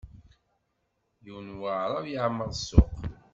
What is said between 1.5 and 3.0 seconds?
n waɛṛab yeɛmeṛ ssuq.